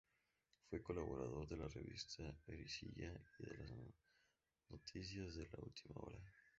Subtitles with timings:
[0.67, 3.71] Fue colaborador de la revista "Ercilla" y "Las
[4.71, 6.17] Noticias de Última Hora".